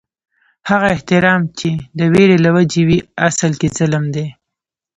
هغه 0.69 0.87
احترام 0.95 1.41
چې 1.59 1.69
د 1.97 1.99
وېرې 2.13 2.37
له 2.45 2.49
وجې 2.55 2.81
وي، 2.87 2.99
اصل 3.27 3.51
کې 3.59 3.67
ظلم 3.77 4.05
دي 4.15 4.27